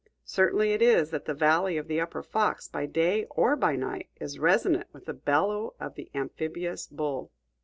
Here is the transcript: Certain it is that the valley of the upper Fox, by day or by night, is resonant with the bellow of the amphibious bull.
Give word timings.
Certain 0.25 0.61
it 0.61 0.81
is 0.81 1.11
that 1.11 1.25
the 1.25 1.33
valley 1.35 1.77
of 1.77 1.87
the 1.87 2.01
upper 2.01 2.23
Fox, 2.23 2.67
by 2.67 2.87
day 2.87 3.25
or 3.29 3.55
by 3.55 3.75
night, 3.75 4.09
is 4.19 4.39
resonant 4.39 4.87
with 4.91 5.05
the 5.05 5.13
bellow 5.13 5.75
of 5.79 5.93
the 5.93 6.09
amphibious 6.15 6.87
bull. 6.87 7.29